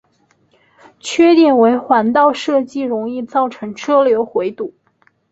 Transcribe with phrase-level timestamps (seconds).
[0.99, 4.73] 缺点为环道设计容易造成车流回堵。